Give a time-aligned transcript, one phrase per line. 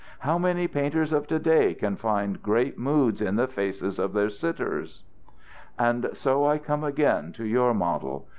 [0.21, 4.29] How many painters of to day can find great moods in the faces of their
[4.31, 5.03] sitters?
[5.77, 8.27] "And so I come again to your model.